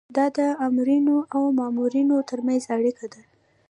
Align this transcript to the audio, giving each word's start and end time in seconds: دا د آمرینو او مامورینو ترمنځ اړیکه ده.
دا 0.17 0.25
د 0.37 0.39
آمرینو 0.65 1.17
او 1.35 1.43
مامورینو 1.59 2.15
ترمنځ 2.29 2.63
اړیکه 2.75 3.05
ده. 3.13 3.21